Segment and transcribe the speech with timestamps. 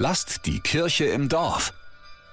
[0.00, 1.74] Lasst die Kirche im Dorf.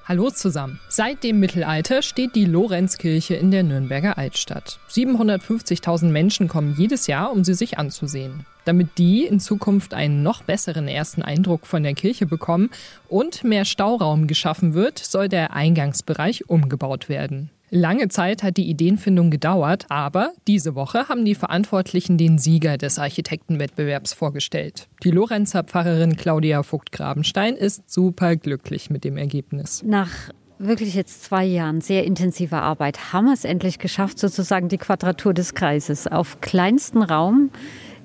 [0.07, 0.79] Hallo zusammen.
[0.87, 4.77] Seit dem Mittelalter steht die Lorenzkirche in der Nürnberger Altstadt.
[4.91, 8.45] 750.000 Menschen kommen jedes Jahr, um sie sich anzusehen.
[8.65, 12.69] Damit die in Zukunft einen noch besseren ersten Eindruck von der Kirche bekommen
[13.09, 17.49] und mehr Stauraum geschaffen wird, soll der Eingangsbereich umgebaut werden.
[17.71, 22.99] Lange Zeit hat die Ideenfindung gedauert, aber diese Woche haben die Verantwortlichen den Sieger des
[22.99, 24.87] Architektenwettbewerbs vorgestellt.
[25.03, 29.81] Die Lorenzer Pfarrerin Claudia Vogt-Grabenstein ist super glücklich mit dem Ergebnis.
[29.83, 30.11] Nach
[30.59, 35.33] wirklich jetzt zwei Jahren sehr intensiver Arbeit haben wir es endlich geschafft, sozusagen die Quadratur
[35.33, 37.49] des Kreises auf kleinsten Raum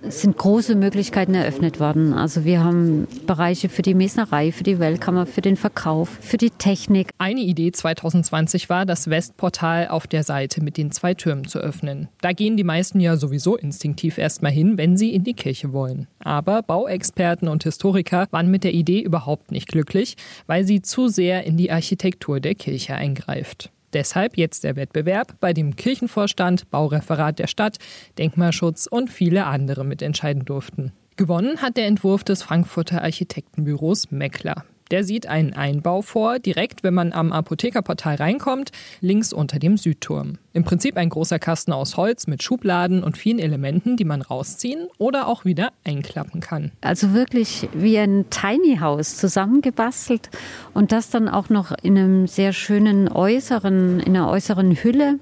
[0.02, 2.12] es sind große Möglichkeiten eröffnet worden.
[2.12, 6.50] Also wir haben Bereiche für die Mesnerei, für die Wellkammer, für den Verkauf, für die
[6.50, 7.10] Technik.
[7.18, 12.09] Eine Idee 2020 war, das Westportal auf der Seite mit den zwei Türmen zu öffnen.
[12.20, 16.06] Da gehen die meisten ja sowieso instinktiv erstmal hin, wenn sie in die Kirche wollen.
[16.20, 21.45] Aber Bauexperten und Historiker waren mit der Idee überhaupt nicht glücklich, weil sie zu sehr
[21.45, 23.70] in die Architektur der Kirche eingreift.
[23.93, 27.79] Deshalb jetzt der Wettbewerb, bei dem Kirchenvorstand, Baureferat der Stadt,
[28.19, 30.93] Denkmalschutz und viele andere mitentscheiden durften.
[31.16, 34.65] Gewonnen hat der Entwurf des Frankfurter Architektenbüros Meckler.
[34.91, 40.38] Der sieht einen Einbau vor, direkt wenn man am Apothekerportal reinkommt, links unter dem Südturm.
[40.52, 44.88] Im Prinzip ein großer Kasten aus Holz mit Schubladen und vielen Elementen, die man rausziehen
[44.99, 46.73] oder auch wieder einklappen kann.
[46.80, 50.29] Also wirklich wie ein Tiny House zusammengebastelt
[50.74, 55.21] und das dann auch noch in einem sehr schönen äußeren, in einer äußeren Hülle,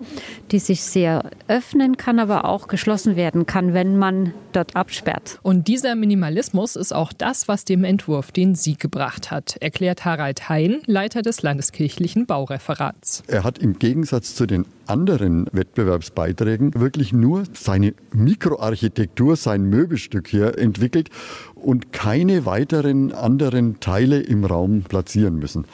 [0.50, 5.38] die sich sehr öffnen kann, aber auch geschlossen werden kann, wenn man dort absperrt.
[5.42, 10.48] Und dieser Minimalismus ist auch das, was dem Entwurf den Sieg gebracht hat, erklärt Harald
[10.48, 13.22] Hein, Leiter des landeskirchlichen Baureferats.
[13.26, 20.58] Er hat im Gegensatz zu den anderen Wettbewerbsbeiträgen wirklich nur seine Mikroarchitektur, sein Möbelstück hier
[20.58, 21.10] entwickelt
[21.54, 25.66] und keine weiteren anderen Teile im Raum platzieren müssen.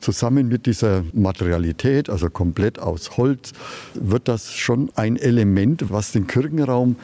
[0.00, 3.52] Zusammen mit dieser Materialität, also komplett aus Holz,
[3.94, 6.96] wird das schon ein Element, was den Kirchenraum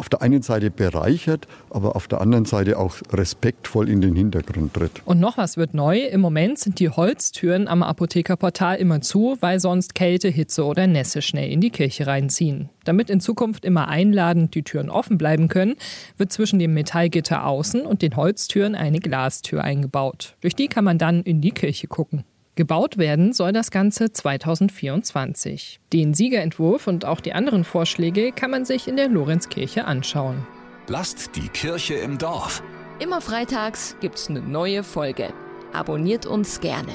[0.00, 4.72] auf der einen Seite bereichert, aber auf der anderen Seite auch respektvoll in den Hintergrund
[4.72, 5.02] tritt.
[5.04, 6.00] Und noch was wird neu.
[6.00, 11.20] Im Moment sind die Holztüren am Apothekerportal immer zu, weil sonst Kälte, Hitze oder Nässe
[11.20, 12.70] schnell in die Kirche reinziehen.
[12.84, 15.76] Damit in Zukunft immer einladend die Türen offen bleiben können,
[16.16, 20.36] wird zwischen dem Metallgitter außen und den Holztüren eine Glastür eingebaut.
[20.40, 22.24] Durch die kann man dann in die Kirche gucken.
[22.56, 25.80] Gebaut werden soll das Ganze 2024.
[25.92, 30.46] Den Siegerentwurf und auch die anderen Vorschläge kann man sich in der Lorenzkirche anschauen.
[30.88, 32.62] Lasst die Kirche im Dorf.
[32.98, 35.32] Immer freitags gibt's eine neue Folge.
[35.72, 36.92] Abonniert uns gerne.